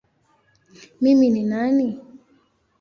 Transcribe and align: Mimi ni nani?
Mimi 1.01 1.27
ni 1.29 1.43
nani? 1.49 1.87